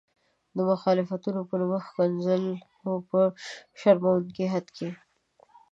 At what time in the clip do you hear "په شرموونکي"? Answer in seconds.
3.09-4.45